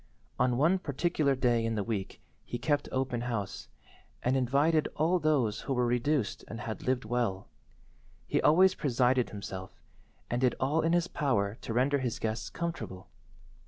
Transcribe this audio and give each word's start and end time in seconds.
On 0.39 0.57
one 0.57 0.79
particular 0.79 1.35
day 1.35 1.63
in 1.63 1.75
the 1.75 1.83
week 1.83 2.19
he 2.43 2.57
kept 2.57 2.89
open 2.91 3.21
house, 3.21 3.67
and 4.23 4.35
invited 4.35 4.87
only 4.95 5.21
those 5.21 5.61
who 5.61 5.75
were 5.75 5.85
reduced 5.85 6.43
and 6.47 6.61
had 6.61 6.81
lived 6.81 7.05
well. 7.05 7.45
He 8.25 8.41
always 8.41 8.73
presided 8.73 9.29
himself, 9.29 9.79
and 10.27 10.41
did 10.41 10.55
all 10.59 10.81
in 10.81 10.93
his 10.93 11.07
power 11.07 11.53
to 11.61 11.71
render 11.71 11.99
his 11.99 12.17
guests 12.17 12.49
comfortable. 12.49 13.09